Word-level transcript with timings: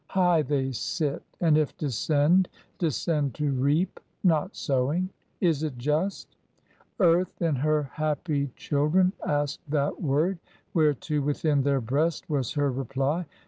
High 0.07 0.41
they 0.41 0.71
sit, 0.71 1.21
and 1.39 1.59
if 1.59 1.77
descend, 1.77 2.49
Descend 2.79 3.35
to 3.35 3.51
reap, 3.51 3.99
not 4.23 4.55
sowing. 4.55 5.09
Is 5.39 5.61
it 5.61 5.77
just? 5.77 6.35
Earth 6.99 7.39
in 7.39 7.57
her 7.57 7.83
happy 7.83 8.47
children 8.55 9.13
asked 9.23 9.61
that 9.69 10.01
word, 10.01 10.39
Whereto 10.73 11.21
within 11.21 11.61
their 11.61 11.81
breast 11.81 12.27
was 12.31 12.53
her 12.53 12.71
reply. 12.71 13.27